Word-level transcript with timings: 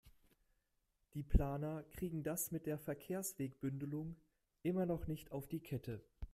Die 1.13 1.21
Planer 1.21 1.83
kriegen 1.91 2.23
das 2.23 2.49
mit 2.49 2.65
der 2.65 2.79
Verkehrswegebündelung 2.79 4.15
immer 4.63 4.87
noch 4.87 5.05
nicht 5.05 5.31
auf 5.31 5.47
die 5.47 5.59
Kette. 5.59 6.01